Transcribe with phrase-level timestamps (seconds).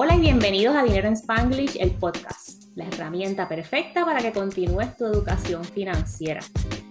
[0.00, 4.96] Hola y bienvenidos a Dinero en Spanglish, el podcast, la herramienta perfecta para que continúes
[4.96, 6.40] tu educación financiera.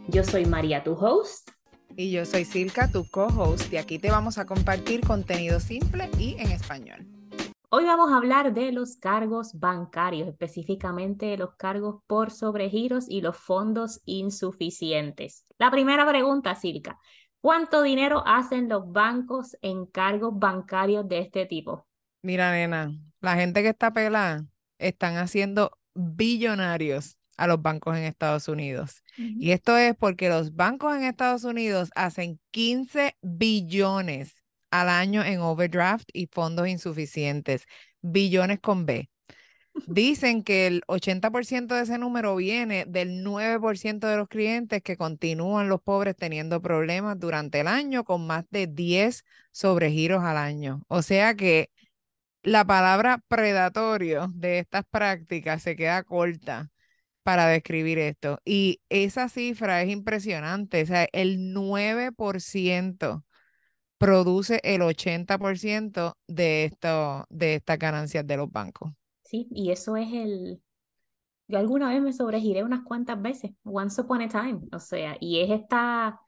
[0.10, 1.52] Yo soy María, tu host.
[1.96, 6.36] Y yo soy Silka, tu co-host, y aquí te vamos a compartir contenido simple y
[6.38, 7.08] en español.
[7.70, 13.38] Hoy vamos a hablar de los cargos bancarios, específicamente los cargos por sobregiros y los
[13.38, 15.46] fondos insuficientes.
[15.58, 17.00] La primera pregunta, Silka,
[17.40, 21.88] ¿cuánto dinero hacen los bancos en cargos bancarios de este tipo?
[22.22, 22.92] Mira, nena,
[23.22, 24.46] la gente que está pelada
[24.80, 29.04] están haciendo billonarios a los bancos en Estados Unidos.
[29.16, 35.40] Y esto es porque los bancos en Estados Unidos hacen 15 billones al año en
[35.40, 37.66] overdraft y fondos insuficientes,
[38.02, 39.10] billones con B.
[39.86, 45.70] Dicen que el 80% de ese número viene del 9% de los clientes que continúan
[45.70, 50.82] los pobres teniendo problemas durante el año con más de 10 sobregiros al año.
[50.88, 51.70] O sea que
[52.48, 56.70] la palabra predatorio de estas prácticas se queda corta
[57.22, 58.40] para describir esto.
[58.46, 60.82] Y esa cifra es impresionante.
[60.82, 63.26] O sea, el 9%
[63.98, 68.94] produce el 80% de, esto, de estas ganancias de los bancos.
[69.26, 70.62] Sí, y eso es el...
[71.50, 75.42] Yo alguna vez me sobregiré unas cuantas veces, once upon a time, o sea, y
[75.42, 76.22] es esta...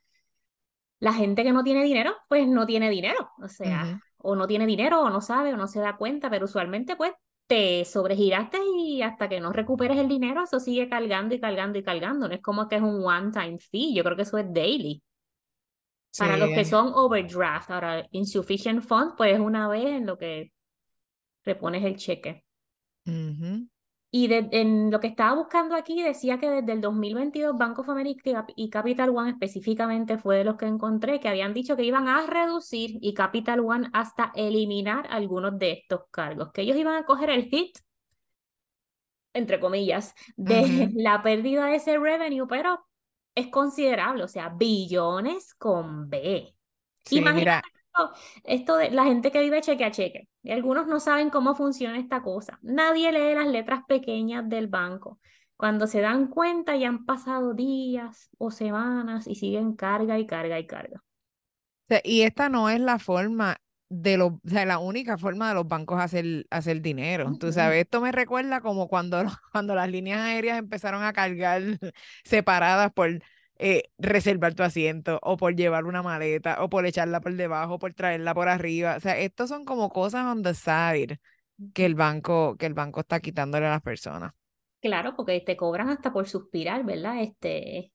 [0.99, 4.65] La gente que no tiene dinero, pues no tiene dinero, o sea, o no tiene
[4.65, 7.13] dinero, o no sabe, o no se da cuenta, pero usualmente pues
[7.47, 11.83] te sobregiraste y hasta que no recuperes el dinero, eso sigue cargando y cargando y
[11.83, 12.27] cargando.
[12.27, 15.01] No es como que es un one-time fee, yo creo que eso es daily.
[16.17, 20.51] Para los que son overdraft, ahora insufficient funds, pues es una vez en lo que
[21.43, 22.43] repones el cheque.
[24.11, 28.45] Y en lo que estaba buscando aquí decía que desde el 2022 Banco of America
[28.55, 32.25] y Capital One específicamente fue de los que encontré que habían dicho que iban a
[32.25, 37.30] reducir y Capital One hasta eliminar algunos de estos cargos, que ellos iban a coger
[37.30, 37.77] el hit,
[39.33, 42.83] entre comillas, de la pérdida de ese revenue, pero
[43.35, 46.55] es considerable, o sea, billones con B.
[47.05, 47.61] Sí, mira
[48.43, 50.27] esto de la gente que vive cheque a cheque.
[50.43, 52.60] Y algunos no saben cómo funciona esta cosa.
[52.61, 55.20] Nadie lee las letras pequeñas del banco.
[55.55, 60.58] Cuando se dan cuenta ya han pasado días o semanas y siguen carga y carga
[60.58, 61.04] y carga.
[62.04, 63.58] y esta no es la forma
[63.89, 67.33] de los, o sea, la única forma de los bancos hacer, hacer dinero.
[67.39, 71.61] Tú sabes, esto me recuerda como cuando, cuando las líneas aéreas empezaron a cargar
[72.23, 73.20] separadas por
[73.59, 77.93] eh, reservar tu asiento o por llevar una maleta o por echarla por debajo, por
[77.93, 78.95] traerla por arriba.
[78.95, 81.20] O sea, estos son como cosas on the side
[81.73, 84.31] que el banco, que el banco está quitándole a las personas.
[84.81, 87.21] Claro, porque te cobran hasta por suspirar, ¿verdad?
[87.21, 87.92] Este,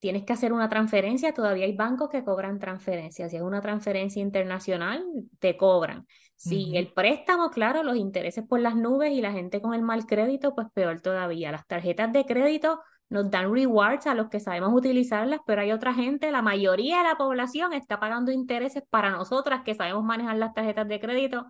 [0.00, 3.30] tienes que hacer una transferencia, todavía hay bancos que cobran transferencias.
[3.30, 5.02] Si es una transferencia internacional,
[5.38, 6.06] te cobran.
[6.36, 10.04] Si el préstamo, claro, los intereses por las nubes y la gente con el mal
[10.04, 11.50] crédito, pues peor todavía.
[11.50, 15.94] Las tarjetas de crédito nos dan rewards a los que sabemos utilizarlas, pero hay otra
[15.94, 20.54] gente, la mayoría de la población está pagando intereses para nosotras que sabemos manejar las
[20.54, 21.46] tarjetas de crédito,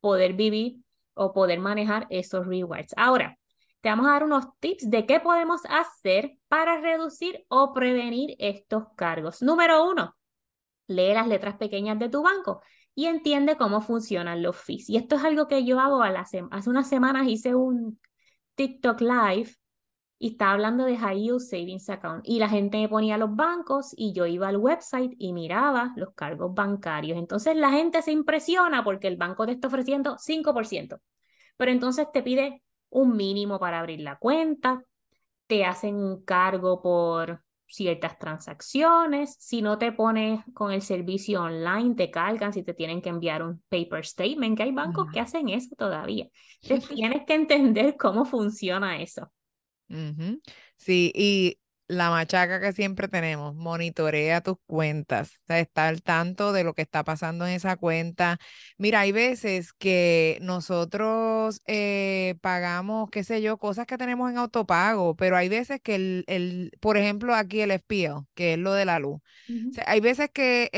[0.00, 0.78] poder vivir
[1.14, 2.92] o poder manejar esos rewards.
[2.96, 3.38] Ahora,
[3.80, 8.84] te vamos a dar unos tips de qué podemos hacer para reducir o prevenir estos
[8.96, 9.42] cargos.
[9.42, 10.16] Número uno,
[10.88, 12.62] lee las letras pequeñas de tu banco
[12.94, 14.90] y entiende cómo funcionan los fees.
[14.90, 18.00] Y esto es algo que yo hago a la hace unas semanas hice un
[18.56, 19.54] TikTok Live
[20.18, 23.92] y estaba hablando de High Yield Savings Account y la gente me ponía los bancos
[23.96, 27.18] y yo iba al website y miraba los cargos bancarios.
[27.18, 31.00] Entonces la gente se impresiona porque el banco te está ofreciendo 5%,
[31.56, 34.82] pero entonces te pide un mínimo para abrir la cuenta,
[35.46, 41.94] te hacen un cargo por ciertas transacciones, si no te pones con el servicio online,
[41.94, 45.48] te cargan si te tienen que enviar un paper statement, que hay bancos que hacen
[45.48, 46.28] eso todavía.
[46.62, 49.30] Entonces tienes que entender cómo funciona eso.
[50.76, 51.58] Sí, y
[51.88, 56.74] la machaca que siempre tenemos, monitorea tus cuentas, o sea, está al tanto de lo
[56.74, 58.38] que está pasando en esa cuenta.
[58.76, 65.14] Mira, hay veces que nosotros eh, pagamos, qué sé yo, cosas que tenemos en autopago,
[65.16, 68.84] pero hay veces que el, el por ejemplo, aquí el espío, que es lo de
[68.84, 69.20] la luz.
[69.86, 70.70] hay veces que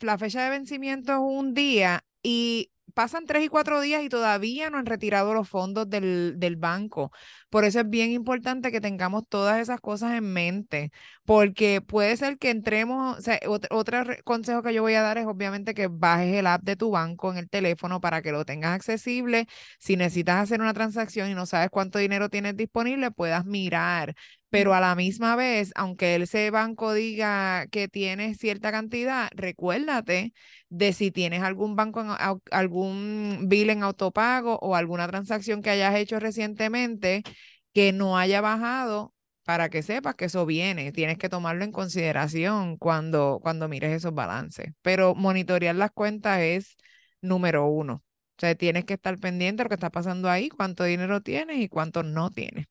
[0.00, 4.70] la fecha de vencimiento es un día y pasan tres y cuatro días y todavía
[4.70, 7.12] no han retirado los fondos del, del, banco.
[7.50, 10.92] Por eso es bien importante que tengamos todas esas cosas en mente,
[11.26, 13.38] porque puede ser que entremos, o sea,
[13.70, 16.90] otro, consejo que yo voy a dar es obviamente que bajes el app de tu
[16.90, 19.46] banco en el teléfono para que lo tengas accesible.
[19.78, 24.14] Si necesitas hacer una transacción y no sabes cuánto dinero tienes disponible, puedas mirar
[24.50, 30.32] pero a la misma vez, aunque ese banco diga que tienes cierta cantidad, recuérdate
[30.68, 32.08] de si tienes algún banco, en,
[32.50, 37.22] algún bill en autopago o alguna transacción que hayas hecho recientemente
[37.72, 39.14] que no haya bajado
[39.44, 40.92] para que sepas que eso viene.
[40.92, 44.72] Tienes que tomarlo en consideración cuando, cuando mires esos balances.
[44.82, 46.76] Pero monitorear las cuentas es
[47.20, 48.04] número uno.
[48.36, 51.58] O sea, tienes que estar pendiente de lo que está pasando ahí, cuánto dinero tienes
[51.58, 52.66] y cuánto no tienes.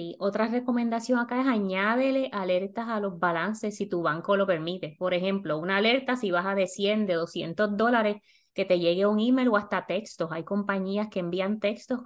[0.00, 4.96] Sí, otra recomendación acá es añádele alertas a los balances si tu banco lo permite.
[4.98, 8.16] Por ejemplo, una alerta si baja de 100, de 200 dólares,
[8.54, 10.32] que te llegue un email o hasta textos.
[10.32, 12.00] Hay compañías que envían textos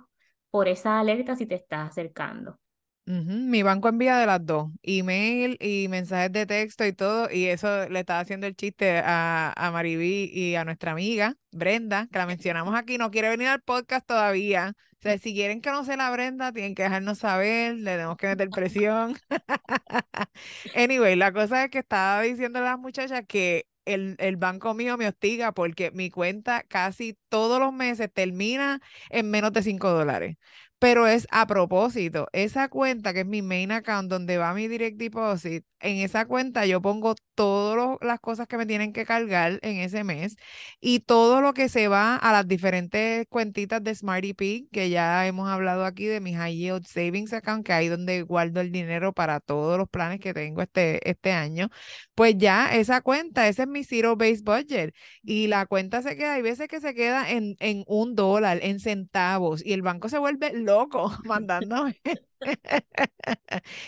[0.51, 2.59] por esa alerta si te estás acercando.
[3.07, 7.89] Mi banco envía de las dos, email y mensajes de texto y todo, y eso
[7.91, 12.27] le estaba haciendo el chiste a, a Maribí y a nuestra amiga Brenda, que la
[12.27, 14.75] mencionamos aquí, no quiere venir al podcast todavía.
[15.05, 19.19] Sea, si quieren conocer a Brenda, tienen que dejarnos saber, le tenemos que meter presión.
[20.75, 24.97] anyway, la cosa es que estaba diciendo a las muchachas que el, el, banco mío
[24.97, 28.81] me hostiga porque mi cuenta casi todos los meses termina
[29.11, 30.39] en menos de 5 dólares
[30.79, 32.29] pero es a propósito.
[32.33, 36.67] Esa cuenta que es mi main account donde va mi direct deposit, en esa cuenta
[36.67, 40.37] yo pongo todas las cosas que me tienen que cargar en ese mes
[40.81, 45.27] y todo lo que se va a las diferentes cuentitas de Smarty Pig, que ya
[45.27, 49.13] hemos hablado aquí de mi High Yield Savings Account, que ahí donde guardo el dinero
[49.13, 51.69] para todos los planes que tengo este, este año,
[52.15, 56.35] pues ya esa cuenta, ese es mi Zero Base Budget y la cuenta se queda,
[56.35, 60.19] hay veces que se queda en, en un dólar, en centavos y el banco se
[60.19, 62.01] vuelve loco mandándome.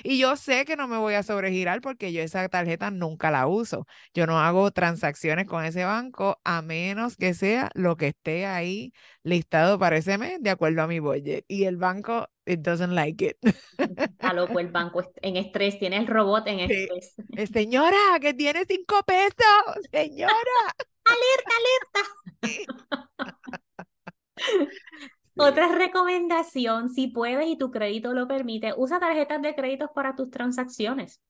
[0.03, 3.47] y yo sé que no me voy a sobregirar porque yo esa tarjeta nunca la
[3.47, 3.87] uso.
[4.15, 8.93] Yo no hago transacciones con ese banco a menos que sea lo que esté ahí
[9.23, 11.45] listado para ese mes de acuerdo a mi budget.
[11.49, 13.37] Y el banco, it doesn't like it.
[14.21, 17.15] A loco, el banco en estrés, tiene el robot en estrés.
[17.37, 20.33] Eh, señora, que tiene cinco pesos, señora.
[21.05, 22.67] alerta, alerta.
[25.39, 30.31] Otra recomendación, si puedes y tu crédito lo permite, usa tarjetas de créditos para tus
[30.31, 31.21] transacciones.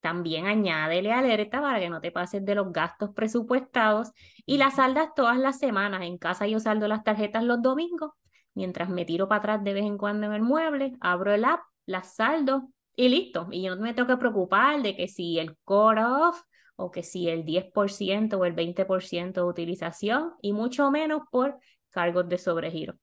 [0.00, 4.12] También añádele alerta para que no te pases de los gastos presupuestados
[4.44, 6.02] y las saldas todas las semanas.
[6.02, 8.12] En casa yo saldo las tarjetas los domingos,
[8.54, 11.62] mientras me tiro para atrás de vez en cuando en el mueble, abro el app,
[11.86, 13.48] las saldo y listo.
[13.50, 16.40] Y yo no me tengo que preocupar de que si el core off
[16.76, 21.58] o que si el 10% o el 20% de utilización y mucho menos por
[21.90, 22.94] cargos de sobregiro.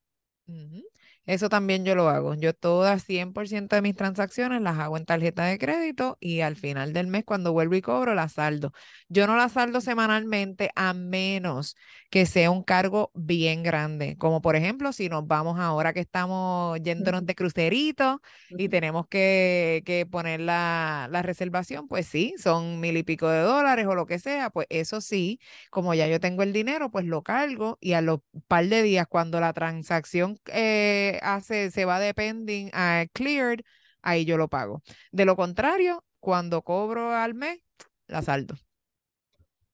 [0.49, 0.92] Mm-hmm.
[1.25, 2.33] Eso también yo lo hago.
[2.35, 6.91] Yo todas 100% de mis transacciones las hago en tarjeta de crédito y al final
[6.91, 8.73] del mes cuando vuelvo y cobro las saldo.
[9.07, 11.75] Yo no las saldo semanalmente a menos
[12.09, 16.79] que sea un cargo bien grande, como por ejemplo si nos vamos ahora que estamos
[16.81, 22.97] yéndonos de crucerito y tenemos que, que poner la, la reservación, pues sí, son mil
[22.97, 25.39] y pico de dólares o lo que sea, pues eso sí,
[25.69, 29.07] como ya yo tengo el dinero, pues lo cargo y a los par de días
[29.07, 30.37] cuando la transacción...
[30.47, 33.61] Eh, hace, se va de pending a cleared,
[34.01, 34.81] ahí yo lo pago.
[35.11, 37.59] De lo contrario, cuando cobro al mes,
[38.07, 38.55] la saldo.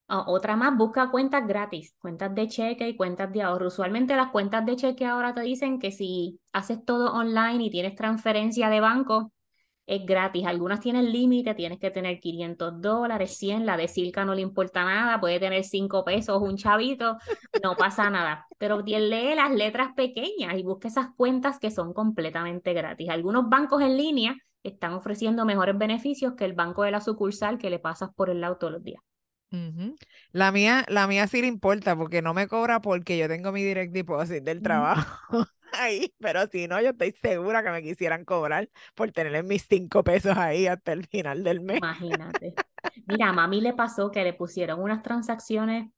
[0.07, 3.67] Ah, otra más, busca cuentas gratis, cuentas de cheque y cuentas de ahorro.
[3.67, 7.95] Usualmente las cuentas de cheque ahora te dicen que si haces todo online y tienes
[7.95, 9.31] transferencia de banco,
[9.89, 10.45] es gratis.
[10.45, 14.85] Algunas tienen límite, tienes que tener 500 dólares, 100, la de Silca no le importa
[14.85, 17.17] nada, puede tener 5 pesos, un chavito,
[17.63, 18.45] no pasa nada.
[18.59, 23.09] Pero lee las letras pequeñas y busca esas cuentas que son completamente gratis.
[23.09, 27.71] Algunos bancos en línea están ofreciendo mejores beneficios que el banco de la sucursal que
[27.71, 29.01] le pasas por el lado todos los días.
[30.31, 33.63] La mía, la mía sí le importa porque no me cobra porque yo tengo mi
[33.63, 38.69] direct deposit del trabajo ahí, pero si no, yo estoy segura que me quisieran cobrar
[38.95, 41.77] por tener mis cinco pesos ahí hasta el final del mes.
[41.77, 42.53] Imagínate.
[43.07, 45.89] Mira, a mami le pasó que le pusieron unas transacciones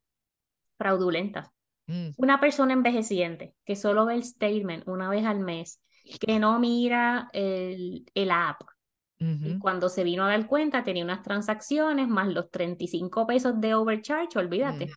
[0.78, 1.50] fraudulentas.
[1.88, 2.10] Mm.
[2.18, 5.82] Una persona envejeciente que solo ve el statement una vez al mes,
[6.20, 8.62] que no mira el, el app,
[9.22, 13.76] y cuando se vino a dar cuenta, tenía unas transacciones más los 35 pesos de
[13.76, 14.88] overcharge, olvídate.
[14.88, 14.90] Mm.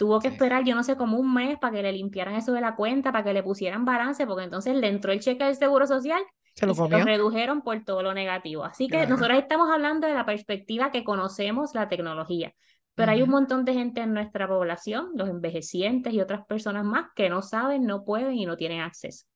[0.00, 2.62] Tuvo que esperar, yo no sé, como un mes para que le limpiaran eso de
[2.62, 5.86] la cuenta, para que le pusieran balance, porque entonces le entró el cheque del Seguro
[5.86, 6.22] Social
[6.54, 8.64] se lo, y se lo redujeron por todo lo negativo.
[8.64, 12.54] Así que nosotros estamos hablando de la perspectiva que conocemos la tecnología.
[12.94, 17.10] Pero hay un montón de gente en nuestra población, los envejecientes y otras personas más,
[17.14, 19.26] que no saben, no pueden y no tienen acceso.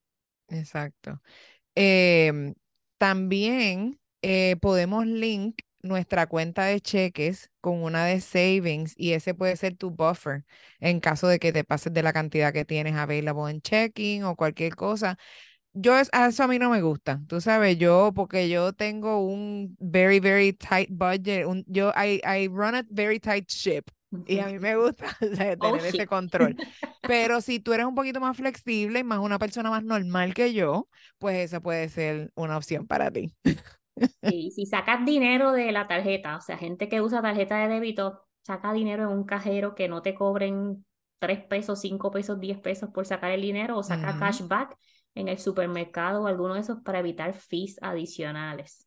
[0.49, 1.21] Exacto.
[1.75, 2.55] Em,
[2.97, 9.57] también eh, podemos link nuestra cuenta de cheques con una de savings y ese puede
[9.57, 10.45] ser tu buffer
[10.81, 14.37] en caso de que te pases de la cantidad que tienes available en checking o
[14.37, 15.19] cualquier cosa.
[15.75, 19.77] yo es, eso a mí no me gusta, tú sabes, yo, porque yo tengo un
[19.81, 23.85] very, very tight budget, un, yo, I, I run a very tight ship.
[24.27, 26.57] Y a mí me gusta tener oh, ese control.
[27.03, 30.53] Pero si tú eres un poquito más flexible y más una persona más normal que
[30.55, 30.89] yo,
[31.19, 33.35] pues esa puede ser una opción para ti.
[34.27, 38.23] Y si sacas dinero de la tarjeta, o sea, gente que usa tarjeta de débito,
[38.43, 40.85] saca dinero en un cajero que no te cobren
[41.19, 44.77] 3 pesos, 5 pesos, 10 pesos por sacar el dinero o saca cashback
[45.15, 48.87] en el supermercado o alguno de esos para evitar fees adicionales.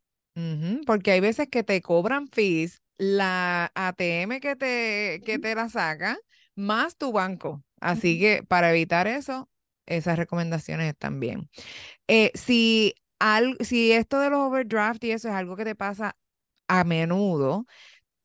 [0.86, 6.18] porque hay veces que te cobran fees la ATM que te, que te la saca
[6.54, 7.64] más tu banco.
[7.80, 9.48] Así que para evitar eso,
[9.86, 11.48] esas recomendaciones bien.
[12.08, 12.94] Eh, si,
[13.60, 16.16] si esto de los overdraft y eso es algo que te pasa
[16.68, 17.66] a menudo,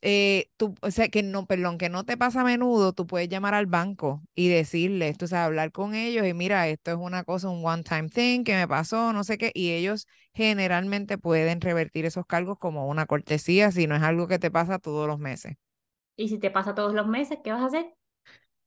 [0.01, 1.47] eh, tú, o sea, que no,
[1.89, 5.71] no te pasa a menudo, tú puedes llamar al banco y decirles, tú sabes, hablar
[5.71, 9.13] con ellos y mira, esto es una cosa, un one time thing que me pasó,
[9.13, 13.95] no sé qué, y ellos generalmente pueden revertir esos cargos como una cortesía si no
[13.95, 15.55] es algo que te pasa todos los meses.
[16.15, 17.93] ¿Y si te pasa todos los meses, qué vas a hacer?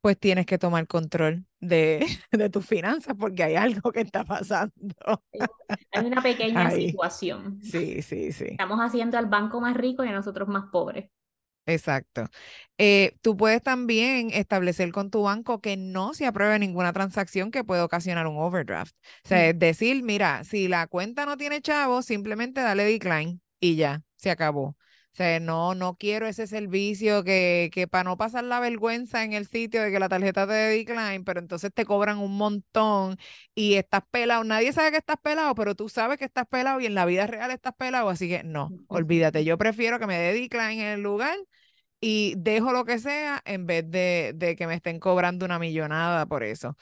[0.07, 1.99] Pues tienes que tomar control de,
[2.31, 4.95] de tus finanzas porque hay algo que está pasando.
[5.91, 7.59] Hay una pequeña situación.
[7.61, 8.51] Sí, sí, sí.
[8.51, 11.11] Estamos haciendo al banco más rico y a nosotros más pobres.
[11.67, 12.29] Exacto.
[12.79, 17.65] Eh, tú puedes también establecer con tu banco que no se apruebe ninguna transacción que
[17.65, 18.95] pueda ocasionar un overdraft.
[19.25, 23.75] O sea, es decir, mira, si la cuenta no tiene chavo, simplemente dale decline y
[23.75, 24.77] ya, se acabó.
[25.17, 29.33] O sea, no, no quiero ese servicio que, que para no pasar la vergüenza en
[29.33, 33.17] el sitio de que la tarjeta te de decline, pero entonces te cobran un montón
[33.55, 34.45] y estás pelado.
[34.45, 37.27] Nadie sabe que estás pelado, pero tú sabes que estás pelado y en la vida
[37.27, 39.43] real estás pelado, así que no, olvídate.
[39.43, 41.39] Yo prefiero que me dé decline en el lugar
[42.01, 46.27] y dejo lo que sea en vez de, de, que me estén cobrando una millonada
[46.27, 46.77] por eso.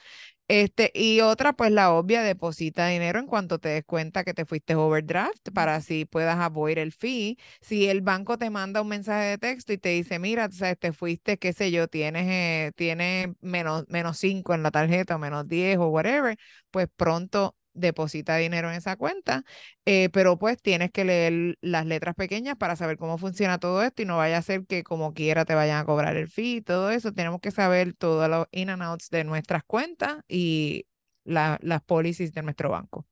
[0.47, 4.45] Este, y otra, pues la obvia, deposita dinero en cuanto te des cuenta que te
[4.45, 7.37] fuiste overdraft para así puedas avoid el fee.
[7.61, 10.93] Si el banco te manda un mensaje de texto y te dice, mira, sabes, te
[10.93, 15.47] fuiste, qué sé yo, tienes, eh, tienes menos, menos 5 en la tarjeta o menos
[15.47, 16.37] 10 o whatever,
[16.69, 19.43] pues pronto deposita dinero en esa cuenta,
[19.85, 24.01] eh, pero pues tienes que leer las letras pequeñas para saber cómo funciona todo esto
[24.01, 26.61] y no vaya a ser que como quiera te vayan a cobrar el fee y
[26.61, 27.11] todo eso.
[27.13, 30.87] Tenemos que saber todos los in and outs de nuestras cuentas y
[31.25, 33.05] las policies de nuestro banco.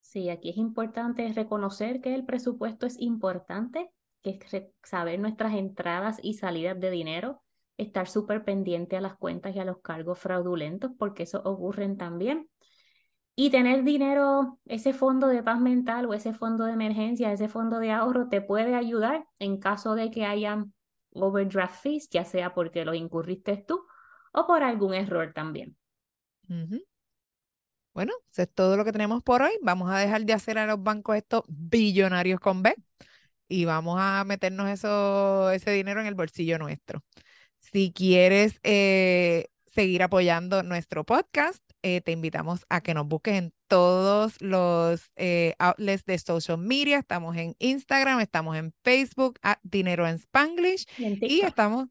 [0.00, 3.90] Sí, aquí es importante reconocer que el presupuesto es importante,
[4.22, 7.42] que es saber nuestras entradas y salidas de dinero,
[7.76, 12.48] estar súper pendiente a las cuentas y a los cargos fraudulentos, porque eso ocurren también.
[13.40, 17.78] Y tener dinero, ese fondo de paz mental o ese fondo de emergencia, ese fondo
[17.78, 20.74] de ahorro te puede ayudar en caso de que hayan
[21.12, 23.86] overdraft fees, ya sea porque lo incurriste tú
[24.32, 25.76] o por algún error también.
[27.94, 29.52] Bueno, eso es todo lo que tenemos por hoy.
[29.62, 32.74] Vamos a dejar de hacer a los bancos estos billonarios con B
[33.46, 37.04] y vamos a meternos eso, ese dinero en el bolsillo nuestro.
[37.60, 43.52] Si quieres eh, seguir apoyando nuestro podcast, eh, te invitamos a que nos busques en
[43.68, 46.98] todos los eh, outlets de social media.
[46.98, 50.86] Estamos en Instagram, estamos en Facebook, Dinero en Spanglish.
[50.98, 51.86] Y, estamos,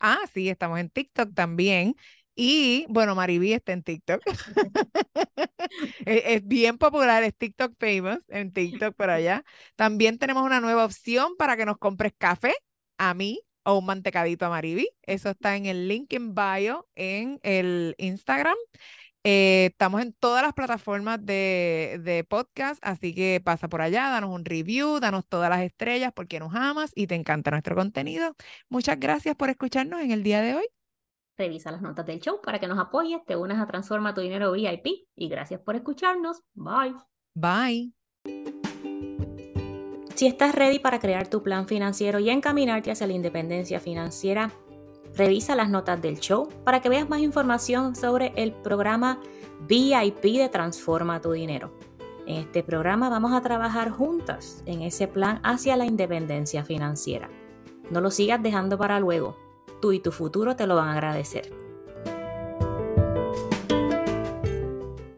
[0.00, 1.94] ah, sí, estamos en TikTok también.
[2.34, 4.22] Y bueno, Mariví está en TikTok.
[4.26, 4.38] es,
[6.06, 9.44] es, bien popular, es TikTok famous en TikTok por allá.
[9.76, 12.54] También tenemos una nueva opción para que nos compres café
[12.96, 14.88] a mí o un mantecadito a Mariví.
[15.02, 18.56] Eso está en el link en bio en el Instagram.
[19.30, 24.30] Eh, estamos en todas las plataformas de, de, podcast, así que pasa por allá, danos
[24.30, 28.34] un review, danos todas las estrellas porque nos amas y te encanta nuestro contenido.
[28.70, 30.64] Muchas gracias por escucharnos en el día de hoy.
[31.36, 34.50] Revisa las notas del show para que nos apoyes, te unas a Transforma tu Dinero
[34.52, 36.40] VIP y gracias por escucharnos.
[36.54, 36.94] Bye.
[37.34, 37.92] Bye.
[40.14, 44.54] Si estás ready para crear tu plan financiero y encaminarte hacia la independencia financiera,
[45.18, 49.20] Revisa las notas del show para que veas más información sobre el programa
[49.66, 51.72] VIP de Transforma tu Dinero.
[52.24, 57.28] En este programa vamos a trabajar juntas en ese plan hacia la independencia financiera.
[57.90, 59.36] No lo sigas dejando para luego.
[59.82, 61.52] Tú y tu futuro te lo van a agradecer.